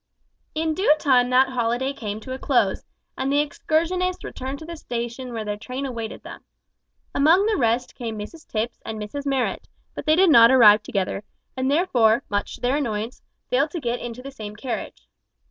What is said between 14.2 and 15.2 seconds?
the same carriage.